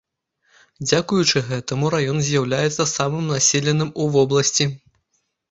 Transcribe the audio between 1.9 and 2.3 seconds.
раён